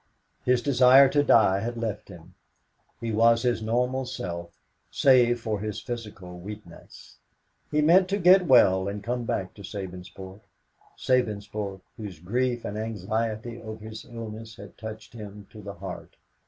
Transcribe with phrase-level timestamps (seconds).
[0.43, 2.33] His desire to die had left him.
[2.99, 7.19] He was his normal self, save for his physical weakness.
[7.69, 10.41] He meant to get well and come back to Sabinsport
[10.97, 16.15] Sabinsport, whose grief and anxiety over his illness had touched him to the heart?